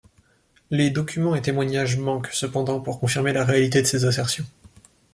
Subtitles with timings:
[0.71, 4.47] Les documents et témoignages manquent cependant pour confirmer la réalité de ces assertions.